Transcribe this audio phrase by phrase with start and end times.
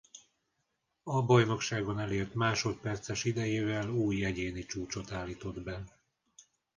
[1.03, 5.85] A bajnokságon elért másodperces idejével új egyéni csúcsot állított be.